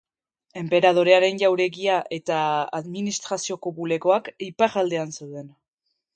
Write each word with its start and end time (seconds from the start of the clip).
Enperadorearen 0.59 1.37
jauregia 1.43 1.97
eta 2.17 2.39
administrazioko 2.79 3.75
bulegoak 3.83 4.33
iparraldean 4.49 5.15
zeuden. 5.21 5.55